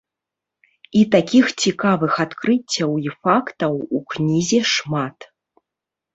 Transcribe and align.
І 1.01 1.03
такіх 1.15 1.45
цікавых 1.65 2.13
адкрыццяў 2.25 2.91
і 3.09 3.15
фактаў 3.27 3.73
у 4.01 4.03
кнізе 4.17 4.61
шмат. 4.73 5.17